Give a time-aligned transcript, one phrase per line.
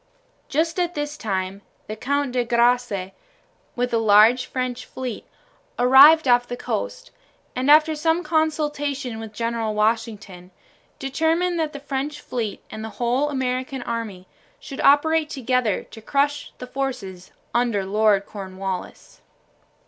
[0.49, 3.11] Just at this time the Count de Grasse,
[3.75, 5.27] with a large French fleet,
[5.77, 7.11] arrived off the coast,
[7.55, 10.49] and, after some consultation with General Washington,
[10.97, 14.27] determined that the French fleet and the whole American army
[14.59, 19.21] should operate together to crush the forces under Lord Cornwallis.